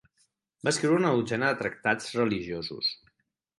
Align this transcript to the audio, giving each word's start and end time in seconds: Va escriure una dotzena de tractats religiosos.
Va 0.67 0.73
escriure 0.75 1.01
una 1.01 1.11
dotzena 1.17 1.53
de 1.53 1.59
tractats 1.61 2.11
religiosos. 2.19 2.93